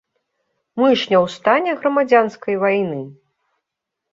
[0.81, 2.99] Мы ж не ў стане грамадзянскай вайны.